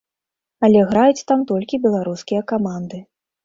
Але 0.67 0.79
граюць 0.93 1.25
там 1.33 1.45
толькі 1.53 1.83
беларускія 1.87 2.41
каманды. 2.57 3.07